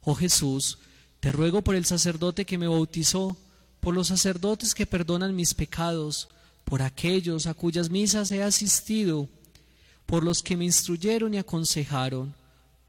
[0.01, 0.79] Oh Jesús,
[1.19, 3.37] te ruego por el sacerdote que me bautizó,
[3.79, 6.29] por los sacerdotes que perdonan mis pecados,
[6.65, 9.29] por aquellos a cuyas misas he asistido,
[10.07, 12.40] por los que me instruyeron y aconsejaron,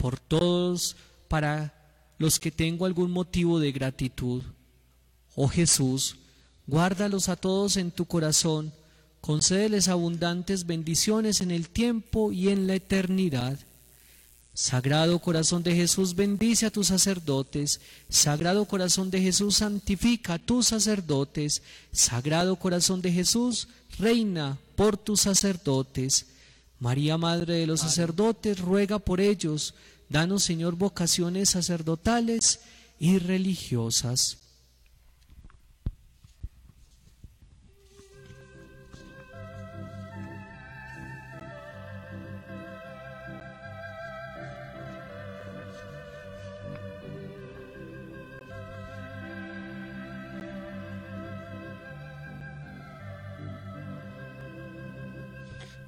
[0.02, 0.96] por todos
[1.28, 1.72] para
[2.18, 4.42] los que tengo algún motivo de gratitud.
[5.36, 6.16] Oh Jesús,
[6.66, 8.72] guárdalos a todos en tu corazón,
[9.20, 13.60] concédeles abundantes bendiciones en el tiempo y en la eternidad.
[14.54, 17.80] Sagrado corazón de Jesús, bendice a tus sacerdotes.
[18.08, 21.62] Sagrado corazón de Jesús, santifica a tus sacerdotes.
[21.92, 23.68] Sagrado corazón de Jesús,
[24.00, 26.26] reina por tus sacerdotes.
[26.82, 29.72] María, Madre de los sacerdotes, ruega por ellos.
[30.12, 32.60] Danos, Señor, vocaciones sacerdotales
[33.00, 34.41] y religiosas.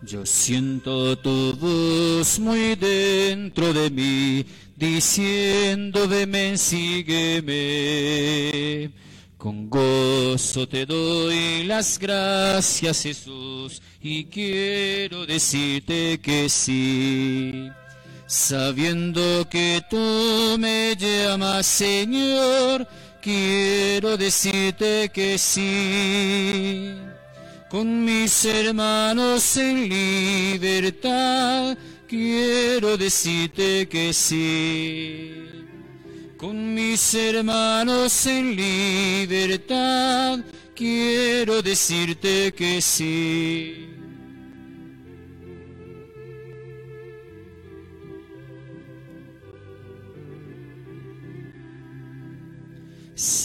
[0.06, 4.44] Yo siento tu voz muy dentro de mí,
[4.76, 7.54] diciendo ven, sígueme.
[9.38, 17.70] Con gozo te doy las gracias, Jesús, y quiero decirte que sí.
[18.26, 22.86] Sabiendo que tú me llamas, Señor,
[23.22, 26.94] quiero decirte que sí.
[27.74, 35.34] Con mis hermanos en libertad, quiero decirte que sí.
[36.36, 40.38] Con mis hermanos en libertad,
[40.76, 43.88] quiero decirte que sí.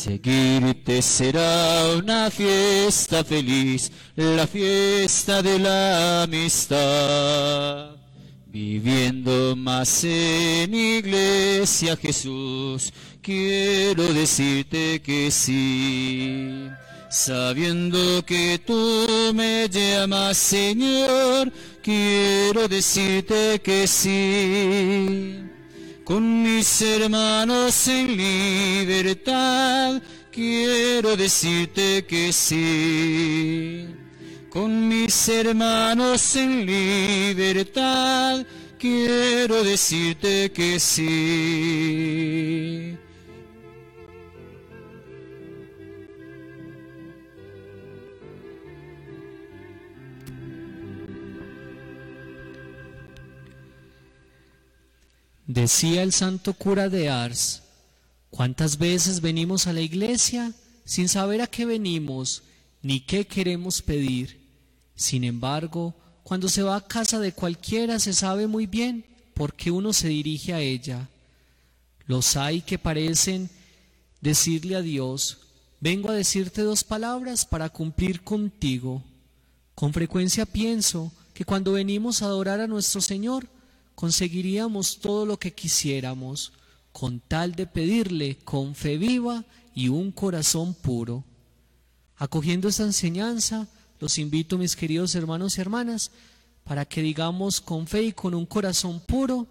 [0.04, 7.98] Seguirte será una fiesta feliz, la fiesta de la amistad.
[8.46, 16.70] Viviendo más en iglesia Jesús, quiero decirte que sí.
[17.10, 21.52] Sabiendo que tú me llamas Señor,
[21.84, 25.49] quiero decirte que sí.
[26.10, 30.02] Con mis hermanos en libertad,
[30.32, 33.86] quiero decirte que sí.
[34.50, 38.44] Con mis hermanos en libertad,
[38.80, 41.10] quiero decirte que sí.
[55.50, 57.64] Decía el santo cura de Ars,
[58.30, 60.54] ¿cuántas veces venimos a la iglesia
[60.86, 62.44] sin saber a qué venimos
[62.84, 64.40] ni qué queremos pedir?
[64.96, 69.72] Sin embargo, cuando se va a casa de cualquiera se sabe muy bien por qué
[69.72, 71.10] uno se dirige a ella.
[72.06, 73.50] Los hay que parecen
[74.22, 75.40] decirle a Dios,
[75.80, 79.04] vengo a decirte dos palabras para cumplir contigo.
[79.74, 83.48] Con frecuencia pienso que cuando venimos a adorar a nuestro Señor,
[84.00, 86.54] conseguiríamos todo lo que quisiéramos
[86.94, 89.44] con tal de pedirle con fe viva
[89.76, 91.26] y un corazón puro.
[92.16, 93.68] Acogiendo esta enseñanza,
[94.00, 96.12] los invito, mis queridos hermanos y hermanas,
[96.64, 99.48] para que digamos con fe y con un corazón puro,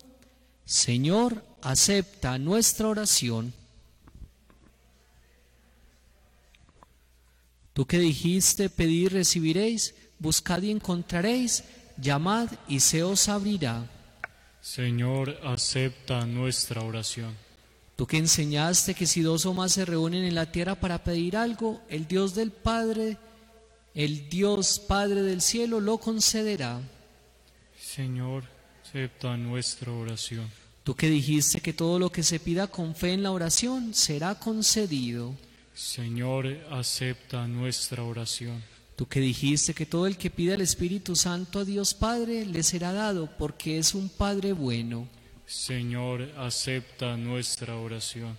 [0.64, 3.52] Señor, acepta nuestra oración.
[7.74, 11.64] Tú que dijiste, pedir recibiréis, buscad y encontraréis,
[11.98, 13.90] llamad y se os abrirá.
[14.68, 17.34] Señor, acepta nuestra oración.
[17.96, 21.38] Tú que enseñaste que si dos o más se reúnen en la tierra para pedir
[21.38, 23.16] algo, el Dios del Padre,
[23.94, 26.82] el Dios Padre del cielo lo concederá.
[27.80, 28.44] Señor,
[28.84, 30.46] acepta nuestra oración.
[30.84, 34.34] Tú que dijiste que todo lo que se pida con fe en la oración será
[34.34, 35.34] concedido.
[35.74, 38.62] Señor, acepta nuestra oración.
[38.98, 42.64] Tú que dijiste que todo el que pida el Espíritu Santo a Dios Padre le
[42.64, 45.06] será dado porque es un Padre bueno.
[45.46, 48.36] Señor, acepta nuestra oración.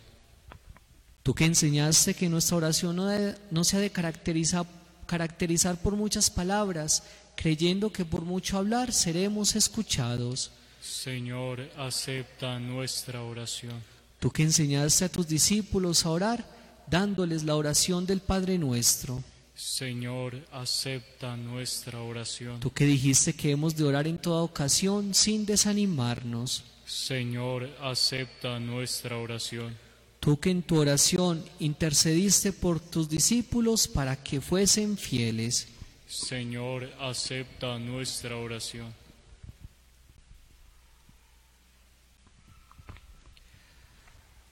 [1.24, 4.66] Tú que enseñaste que nuestra oración no, de- no se ha de caracterizar,
[5.07, 7.03] caracterizar por muchas palabras,
[7.38, 10.51] creyendo que por mucho hablar seremos escuchados.
[10.82, 13.82] Señor, acepta nuestra oración.
[14.20, 16.45] Tú que enseñaste a tus discípulos a orar,
[16.88, 19.24] dándoles la oración del Padre nuestro.
[19.60, 22.62] Señor, acepta nuestra oración.
[22.62, 26.64] Tú que dijiste que hemos de orar en toda ocasión sin desanimarnos.
[26.86, 29.78] Señor, acepta nuestra oración.
[30.22, 35.68] Tú que en tu oración intercediste por tus discípulos para que fuesen fieles.
[36.07, 38.93] Señor, acepta nuestra oración.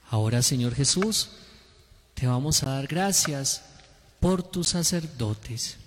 [0.09, 1.29] Ahora, Señor Jesús,
[2.13, 3.66] te vamos a dar gracias
[4.19, 5.77] por tus sacerdotes.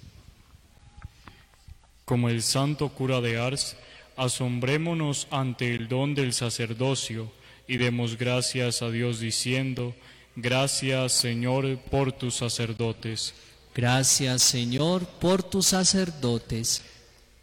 [2.04, 3.76] Como el santo cura de Ars,
[4.16, 7.30] asombrémonos ante el don del sacerdocio
[7.68, 9.94] y demos gracias a Dios diciendo,
[10.36, 13.34] gracias Señor por tus sacerdotes.
[13.74, 16.82] Gracias, Señor, por tus sacerdotes.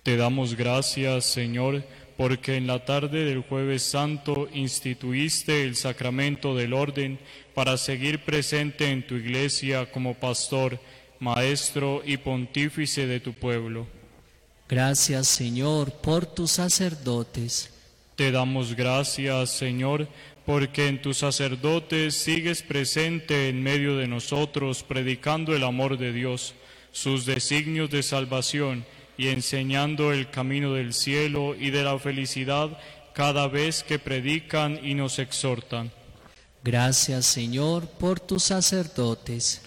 [0.03, 1.83] Te damos gracias, Señor,
[2.17, 7.19] porque en la tarde del jueves santo instituiste el sacramento del orden
[7.53, 10.79] para seguir presente en tu iglesia como pastor,
[11.19, 13.87] maestro y pontífice de tu pueblo.
[14.67, 17.69] Gracias, Señor, por tus sacerdotes.
[18.15, 20.07] Te damos gracias, Señor,
[20.43, 26.55] porque en tus sacerdotes sigues presente en medio de nosotros, predicando el amor de Dios,
[26.91, 28.85] sus designios de salvación
[29.17, 32.77] y enseñando el camino del cielo y de la felicidad
[33.13, 35.91] cada vez que predican y nos exhortan.
[36.63, 39.61] Gracias, Señor, por tus sacerdotes.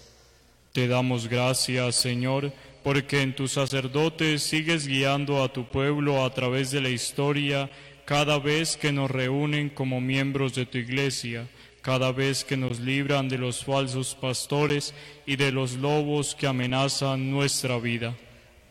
[0.71, 6.71] Te damos gracias, Señor, porque en tus sacerdotes sigues guiando a tu pueblo a través
[6.71, 7.69] de la historia
[8.05, 11.47] cada vez que nos reúnen como miembros de tu iglesia,
[11.81, 14.93] cada vez que nos libran de los falsos pastores
[15.25, 18.15] y de los lobos que amenazan nuestra vida.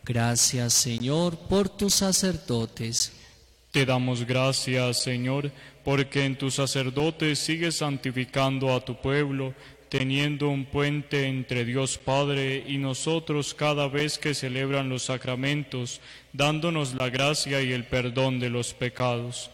[0.03, 3.13] Gracias, Señor, por tus sacerdotes.
[3.71, 5.51] Te damos gracias, Señor,
[5.83, 9.53] porque en tus sacerdotes sigues santificando a tu pueblo,
[9.89, 16.01] teniendo un puente entre Dios Padre y nosotros cada vez que celebran los sacramentos,
[16.33, 19.51] dándonos la gracia y el perdón de los pecados.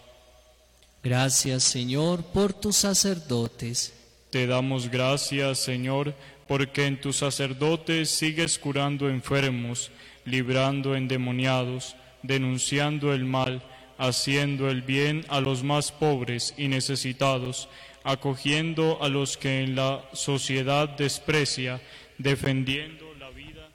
[1.03, 3.93] Gracias, Señor, por tus sacerdotes.
[4.29, 6.13] Te damos gracias, Señor,
[6.47, 9.91] porque en tus sacerdotes sigues curando enfermos,
[10.27, 13.63] librando endemoniados, denunciando el mal,
[13.97, 17.69] haciendo el bien a los más pobres y necesitados,
[18.03, 21.81] acogiendo a los que en la sociedad desprecia,
[22.17, 23.69] defendiendo la vida,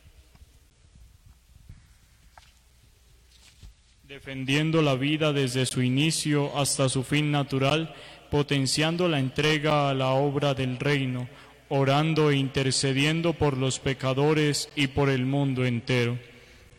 [4.06, 7.94] defendiendo la vida desde su inicio hasta su fin natural,
[8.30, 11.28] potenciando la entrega a la obra del reino,
[11.70, 16.18] orando e intercediendo por los pecadores y por el mundo entero.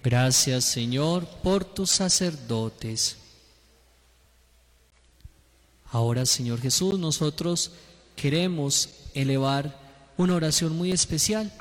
[0.04, 3.18] Gracias, Señor, por tus sacerdotes.
[5.92, 7.72] Ahora, Señor Jesús, nosotros
[8.18, 9.80] queremos elevar
[10.18, 11.54] una oración muy especial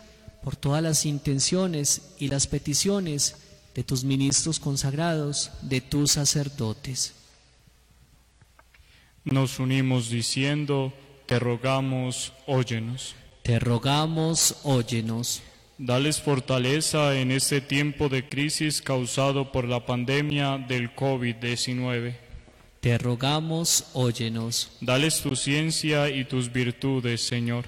[0.42, 3.36] por todas las intenciones y las peticiones
[3.76, 7.14] de tus ministros consagrados, de tus sacerdotes.
[9.24, 10.92] Nos unimos diciendo,
[11.26, 13.14] te rogamos, óyenos.
[13.44, 15.42] Te rogamos, óyenos.
[15.78, 22.14] Dales fortaleza en este tiempo de crisis causado por la pandemia del COVID-19.
[22.80, 24.72] Te rogamos, óyenos.
[24.80, 27.64] Dales tu ciencia y tus virtudes, Señor.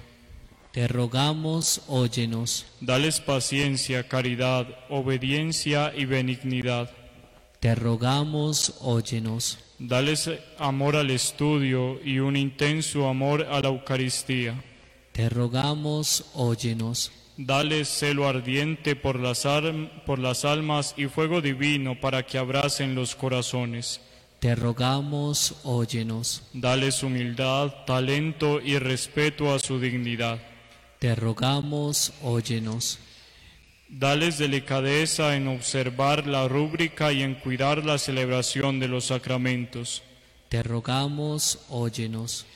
[0.72, 2.66] Te rogamos, óyenos.
[2.80, 6.90] Dales paciencia, caridad, obediencia y benignidad.
[7.60, 9.58] Te rogamos, óyenos.
[9.78, 14.62] Dales amor al estudio y un intenso amor a la Eucaristía.
[15.12, 17.12] Te rogamos, óyenos.
[17.36, 19.46] Dales celo ardiente por las,
[20.06, 24.00] por las almas y fuego divino para que abracen los corazones.
[24.38, 26.42] Te rogamos, óyenos.
[26.52, 30.38] Dales humildad, talento y respeto a su dignidad.
[31.00, 32.98] Te rogamos, óyenos.
[33.88, 40.02] Dales delicadeza en observar la rúbrica y en cuidar la celebración de los sacramentos.
[40.48, 42.46] Te rogamos, óyenos.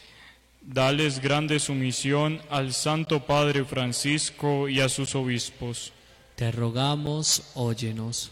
[0.71, 5.95] Dales grande sumisión al Santo Padre Francisco y a sus obispos.
[6.37, 8.31] Te rogamos, óyenos.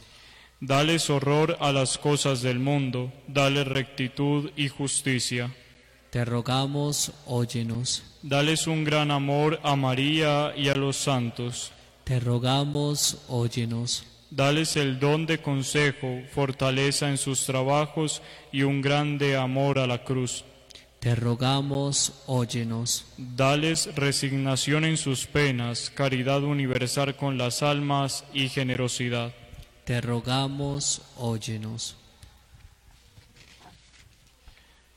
[0.61, 5.51] Dales horror a las cosas del mundo, dales rectitud y justicia.
[6.11, 8.03] Te rogamos, óyenos.
[8.23, 11.73] Dales un gran amor a María y a los santos.
[12.05, 14.05] Te rogamos, óyenos.
[14.31, 18.21] Dales el don de consejo, fortaleza en sus trabajos
[18.53, 20.45] y un grande amor a la cruz.
[21.07, 23.05] Te rogamos, óyenos.
[23.17, 29.33] Dales resignación en sus penas, caridad universal con las almas y generosidad.
[29.85, 31.95] Te rogamos, óyenos.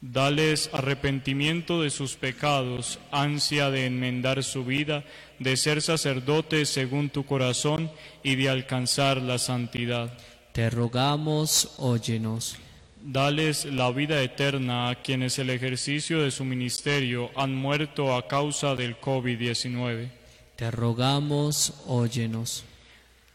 [0.02, 5.04] Dales arrepentimiento de sus pecados, ansia de enmendar su vida,
[5.38, 7.92] de ser sacerdotes según tu corazón
[8.24, 10.18] y de alcanzar la santidad.
[10.54, 12.58] Te rogamos, óyenos.
[13.02, 18.76] Dales la vida eterna a quienes el ejercicio de su ministerio han muerto a causa
[18.76, 20.10] del COVID-19.
[20.58, 22.66] Te rogamos, óyenos.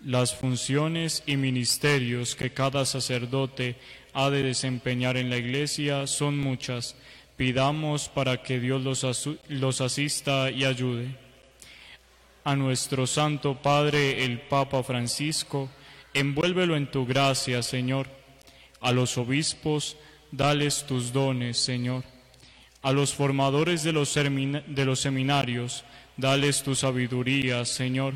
[0.04, 3.76] Las funciones y ministerios que cada sacerdote
[4.12, 6.94] ha de desempeñar en la Iglesia son muchas.
[7.38, 11.16] Pidamos para que Dios los, los asista y ayude.
[12.44, 15.70] A nuestro Santo Padre, el Papa Francisco,
[16.12, 18.23] envuélvelo en tu gracia, Señor.
[18.84, 19.96] A los obispos,
[20.30, 22.04] dales tus dones, Señor.
[22.82, 25.84] A los formadores de los, seminarios,
[26.16, 28.14] dales tu sabiduría, Señor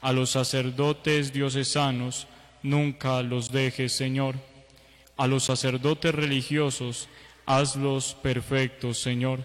[0.00, 2.26] a los sacerdotes diocesanos,
[2.62, 4.36] nunca los dejes, Señor.
[5.16, 7.08] A los sacerdotes religiosos,
[7.44, 9.44] hazlos perfectos, Señor.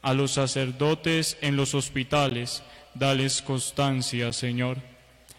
[0.00, 2.62] A los sacerdotes en los hospitales,
[2.94, 4.78] dales constancia, Señor.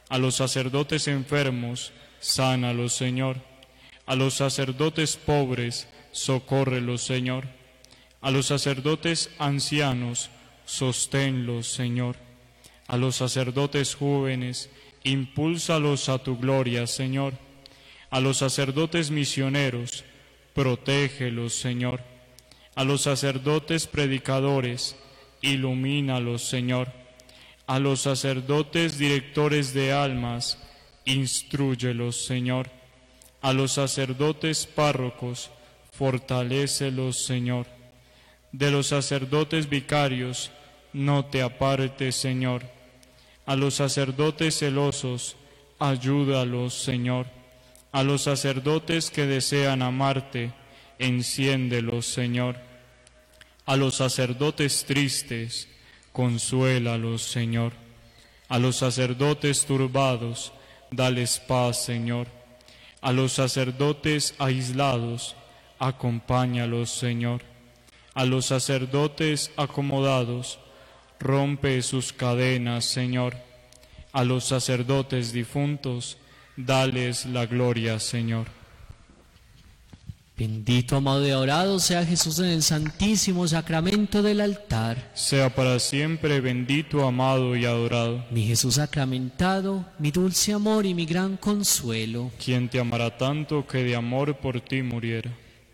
[0.10, 3.38] A los sacerdotes enfermos, sánalos, Señor.
[4.06, 7.46] A los sacerdotes pobres, socórrelos, Señor.
[8.22, 10.30] A los sacerdotes ancianos,
[10.66, 12.16] sosténlos, Señor
[12.88, 14.70] a los sacerdotes jóvenes,
[15.04, 17.34] impúlsalos a tu gloria, Señor.
[18.10, 20.04] A los sacerdotes misioneros,
[20.54, 22.02] protégelos, Señor.
[22.76, 24.96] A los sacerdotes predicadores,
[25.42, 26.92] ilumínalos, Señor.
[27.66, 30.60] A los sacerdotes directores de almas,
[31.06, 32.70] instruyelos, Señor.
[33.44, 35.52] A los sacerdotes párrocos,
[35.92, 37.68] fortalécelos, Señor.
[38.54, 40.50] De los sacerdotes vicarios,
[40.94, 42.64] no te apartes, Señor.
[43.46, 45.36] A los sacerdotes celosos,
[45.78, 47.26] ayúdalos, Señor.
[47.92, 50.54] A los sacerdotes que desean amarte,
[50.98, 52.56] enciéndelos, Señor.
[53.66, 55.68] A los sacerdotes tristes,
[56.14, 57.74] consuélalos, Señor.
[58.48, 60.54] A los sacerdotes turbados,
[60.92, 62.43] dales paz, Señor.
[63.04, 65.36] A los sacerdotes aislados,
[65.78, 67.42] acompáñalos, Señor.
[68.14, 70.58] A los sacerdotes acomodados,
[71.20, 73.36] rompe sus cadenas, Señor.
[74.14, 76.18] A los sacerdotes difuntos,
[76.56, 78.63] dales la gloria, Señor.
[80.36, 85.12] Bendito, amado y adorado sea Jesús en el santísimo sacramento del altar.
[85.14, 88.26] Sea para siempre bendito, amado y adorado.
[88.32, 92.32] Mi Jesús sacramentado, mi dulce amor y mi gran consuelo.
[92.44, 95.32] Quien te amará tanto que de amor por ti muriera.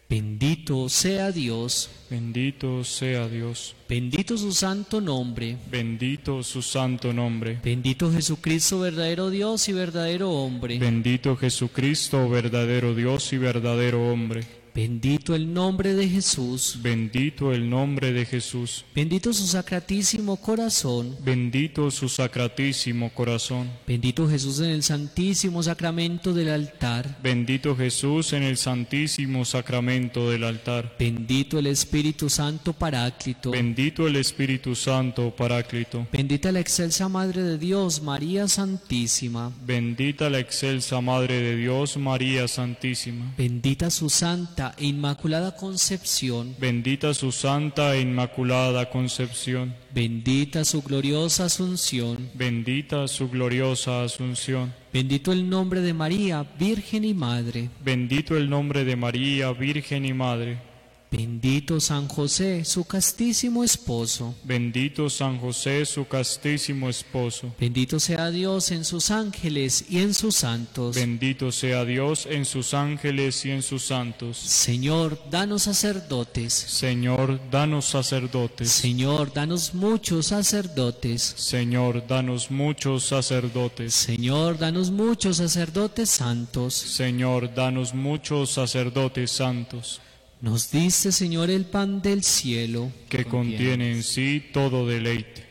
[0.09, 1.87] Bendito sea Dios.
[2.09, 3.75] Bendito sea Dios.
[3.87, 5.55] Bendito su santo nombre.
[5.69, 7.59] Bendito su santo nombre.
[7.63, 10.79] Bendito Jesucristo, verdadero Dios y verdadero hombre.
[10.79, 14.47] Bendito Jesucristo, verdadero Dios y verdadero hombre.
[14.73, 16.79] Bendito el nombre de Jesús.
[16.81, 18.85] Bendito el nombre de Jesús.
[18.93, 21.15] Bendito su sacratísimo corazón.
[21.23, 23.69] Bendito su sacratísimo corazón.
[23.87, 27.17] Bendito Jesús en el santísimo sacramento del altar.
[27.23, 30.95] Bendito Jesús en el santísimo sacramento del altar.
[30.99, 33.51] Bendito el Espíritu Santo Paráclito.
[33.51, 36.07] Bendito el Espíritu Santo Paráclito.
[36.11, 39.51] Bendita la excelsa Madre de Dios, María Santísima.
[39.65, 43.33] Bendita la excelsa Madre de Dios, María Santísima.
[43.37, 46.55] Bendita su santa e inmaculada concepción.
[46.59, 49.73] Bendita su santa e inmaculada concepción.
[49.93, 52.29] Bendita su gloriosa asunción.
[52.33, 54.73] Bendita su gloriosa asunción.
[54.91, 57.69] Bendito el nombre de María, Virgen y Madre.
[57.83, 60.68] Bendito el nombre de María, Virgen y Madre.
[61.11, 64.35] Bendito San José, su castísimo esposo.
[64.43, 67.51] Bendito San José, su castísimo esposo.
[67.59, 70.95] Bendito sea Dios en sus ángeles y en sus santos.
[70.95, 74.37] Bendito sea Dios en sus ángeles y en sus santos.
[74.37, 76.53] Señor, danos sacerdotes.
[76.53, 78.69] Señor, danos sacerdotes.
[78.69, 81.23] Señor, danos muchos sacerdotes.
[81.35, 83.95] Señor, danos muchos sacerdotes.
[83.95, 86.75] Señor, danos muchos sacerdotes santos.
[86.75, 90.01] Señor, danos muchos sacerdotes santos.
[90.41, 95.45] Nos diste, Señor, el pan del cielo, que contiene en sí todo deleite.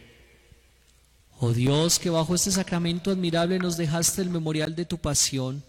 [1.40, 5.62] Oh Dios, que bajo este sacramento admirable nos dejaste el memorial de tu pasión,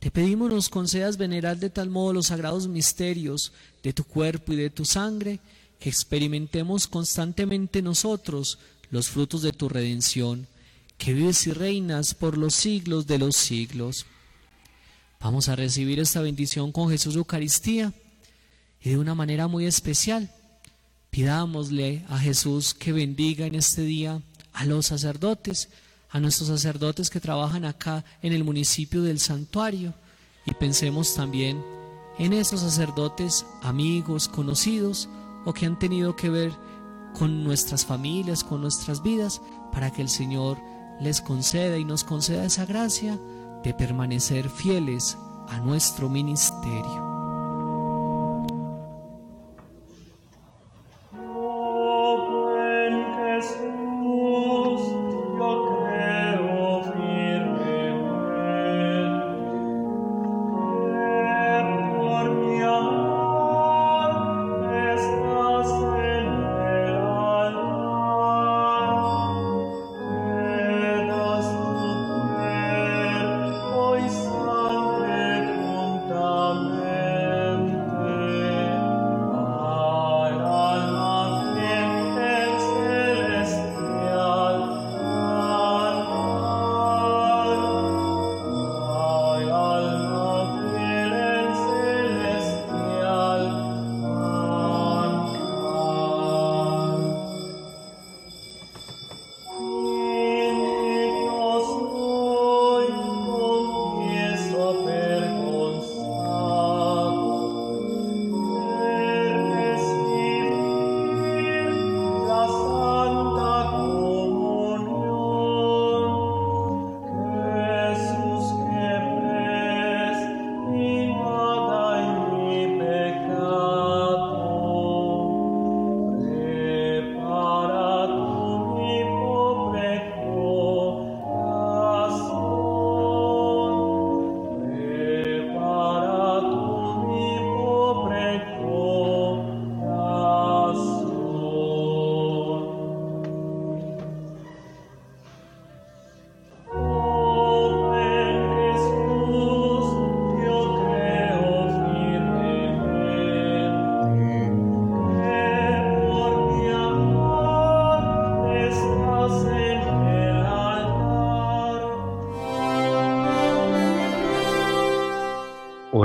[0.00, 3.52] te pedimos nos concedas venerar de tal modo los sagrados misterios
[3.82, 5.38] de tu cuerpo y de tu sangre,
[5.78, 8.58] que experimentemos constantemente nosotros
[8.90, 10.48] los frutos de tu redención,
[10.96, 14.06] que vives y reinas por los siglos de los siglos.
[15.20, 17.92] Vamos a recibir esta bendición con Jesús Eucaristía
[18.82, 20.30] y de una manera muy especial.
[21.10, 24.22] Pidámosle a Jesús que bendiga en este día
[24.52, 25.68] a los sacerdotes,
[26.10, 29.94] a nuestros sacerdotes que trabajan acá en el municipio del santuario
[30.46, 31.62] y pensemos también
[32.18, 35.08] en esos sacerdotes amigos, conocidos
[35.44, 36.52] o que han tenido que ver
[37.18, 39.40] con nuestras familias, con nuestras vidas,
[39.72, 40.58] para que el Señor
[41.00, 43.18] les conceda y nos conceda esa gracia
[43.64, 45.16] de permanecer fieles
[45.48, 47.11] a nuestro ministerio.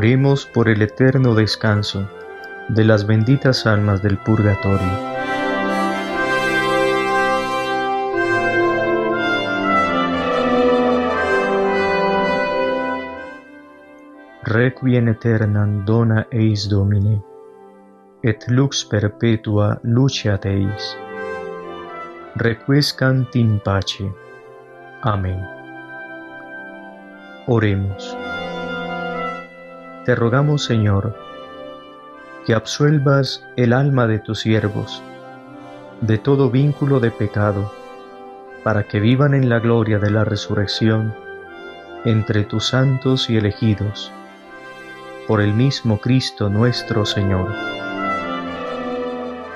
[0.08, 2.10] Oremos por el eterno descanso
[2.70, 4.88] de las benditas almas del purgatorio.
[14.44, 17.22] Requiem aeternam dona eis Domine,
[18.24, 20.96] et lux perpetua luceat eis.
[22.36, 24.10] Requiescant in pace.
[25.02, 25.44] Amén.
[27.48, 28.16] Oremos.
[30.08, 31.14] Te rogamos, Señor,
[32.46, 35.04] que absuelvas el alma de tus siervos
[36.00, 37.74] de todo vínculo de pecado,
[38.64, 41.14] para que vivan en la gloria de la resurrección
[42.06, 44.14] entre tus santos y elegidos,
[45.28, 47.54] por el mismo Cristo nuestro Señor.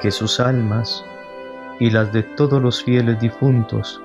[0.01, 1.05] Que sus almas
[1.79, 4.01] y las de todos los fieles difuntos,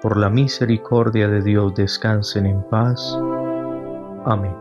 [0.00, 3.18] por la misericordia de Dios descansen en paz.
[4.24, 4.54] Amén.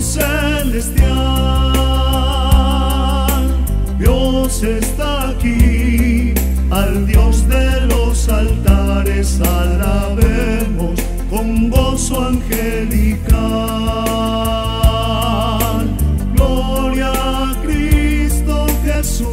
[0.00, 1.06] Celestial.
[3.98, 6.34] Dios está aquí
[6.70, 13.26] al Dios de los altares alabemos con gozo angelical.
[16.34, 19.30] Gloria a Cristo Jesús,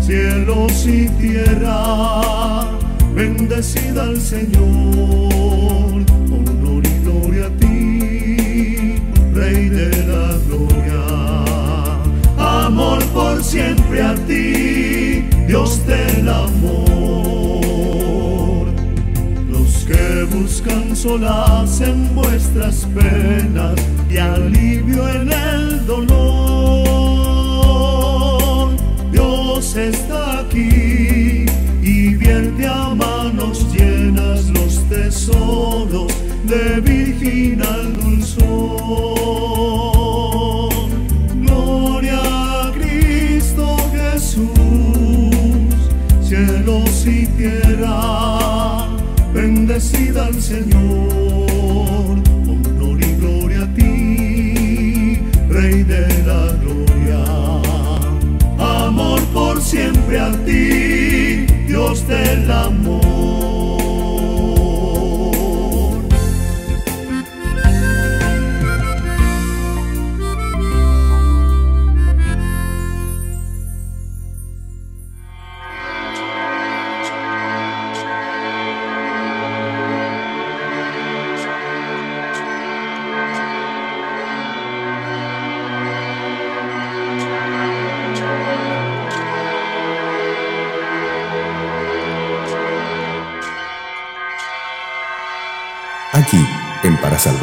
[0.00, 2.64] cielos y tierra,
[3.14, 5.91] bendecida al Señor,
[13.52, 16.72] siempre a ti Dios del amor.
[19.50, 23.74] Los que buscan solas en vuestras penas
[24.08, 26.22] y alivio en el dolor.
[29.12, 31.44] Dios está aquí
[31.82, 36.10] y vierte a manos llenas los tesoros
[36.44, 36.91] de virginal
[50.52, 55.18] Señor, honor y gloria a ti,
[55.48, 57.24] Rey de la gloria,
[58.58, 62.81] amor por siempre a ti, Dios del amor.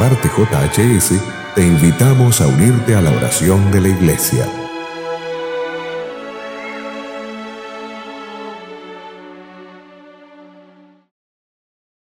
[0.00, 1.20] Salvarte JHS,
[1.54, 4.46] te invitamos a unirte a la oración de la Iglesia